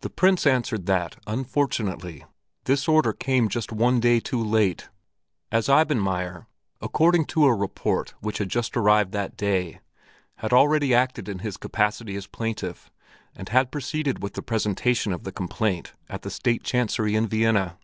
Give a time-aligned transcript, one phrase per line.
[0.00, 2.24] The Prince answered that, unfortunately,
[2.64, 4.88] this order came just one day too late,
[5.52, 6.46] as Eibenmaier,
[6.80, 9.80] according to a report which had just arrived that day,
[10.36, 12.90] had already acted in his capacity as plaintiff
[13.36, 17.76] and had proceeded with the presentation of the complaint at the State Chancery in Vienna.